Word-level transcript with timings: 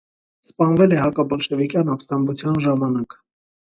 Սպանվել 0.47 0.95
է 0.95 0.99
հակաբոլշևիկյան 1.03 1.95
ապստամության 1.99 2.63
ժամանակ։ 2.69 3.21